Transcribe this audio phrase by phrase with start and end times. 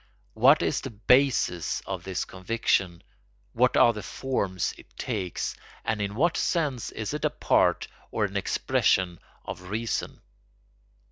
[0.33, 3.03] What is the basis of this conviction?
[3.53, 8.25] What are the forms it takes, and in what sense is it a part or
[8.25, 10.19] an expression of reason?